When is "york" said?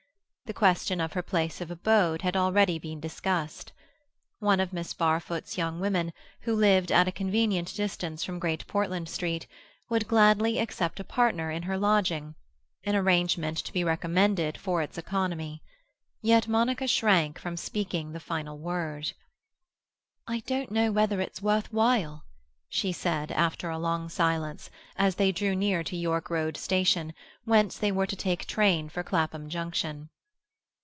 25.95-26.29